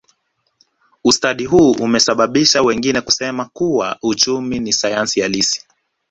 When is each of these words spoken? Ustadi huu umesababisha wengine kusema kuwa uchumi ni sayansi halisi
Ustadi 1.03 1.45
huu 1.45 1.71
umesababisha 1.71 2.61
wengine 2.61 3.01
kusema 3.01 3.45
kuwa 3.45 3.97
uchumi 4.01 4.59
ni 4.59 4.73
sayansi 4.73 5.21
halisi 5.21 5.67